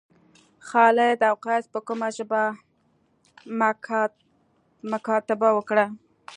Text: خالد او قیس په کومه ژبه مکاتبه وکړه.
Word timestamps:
خالد 0.67 1.19
او 1.29 1.35
قیس 1.45 1.65
په 1.73 1.79
کومه 1.87 2.07
ژبه 2.17 2.41
مکاتبه 4.93 5.49
وکړه. 5.53 5.85